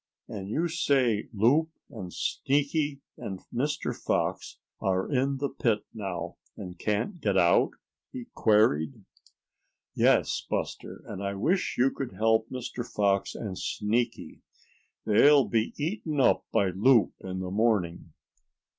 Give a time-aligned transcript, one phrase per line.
[0.27, 3.95] "And you say Loup, and Sneaky and Mr.
[3.95, 7.73] Fox are in the pit now, and can't get out?"
[8.11, 9.05] he queried.
[9.93, 12.83] "Yes, Buster, and I wish you could help Mr.
[12.83, 14.41] Fox and Sneaky.
[15.05, 18.11] They'll be eaten up by Loup in the morning."